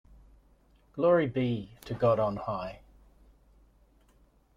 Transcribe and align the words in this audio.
Glory 0.93 1.27
be 1.27 1.73
to 1.85 1.93
God 1.93 2.17
on 2.17 2.35
high. 2.35 2.79